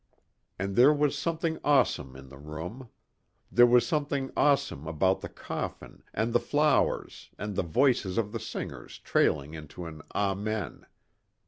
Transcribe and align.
And 0.57 0.75
there 0.75 0.91
was 0.91 1.15
something 1.15 1.59
awesome 1.63 2.15
in 2.15 2.29
the 2.29 2.39
room. 2.39 2.89
There 3.51 3.67
was 3.67 3.85
something 3.85 4.31
awesome 4.35 4.87
about 4.87 5.21
the 5.21 5.29
coffin 5.29 6.01
and 6.11 6.33
the 6.33 6.39
flowers 6.39 7.29
and 7.37 7.55
the 7.55 7.61
voices 7.61 8.17
of 8.17 8.31
the 8.31 8.39
singers 8.39 8.97
trailing 8.97 9.53
into 9.53 9.85
an 9.85 10.01
Amen. 10.15 10.87